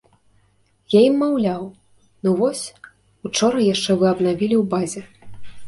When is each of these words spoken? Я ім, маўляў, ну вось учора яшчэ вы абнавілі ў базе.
Я 0.93 1.01
ім, 1.09 1.15
маўляў, 1.23 1.67
ну 2.25 2.33
вось 2.41 2.63
учора 3.31 3.59
яшчэ 3.73 3.91
вы 4.03 4.11
абнавілі 4.17 4.55
ў 4.65 4.69
базе. 4.77 5.01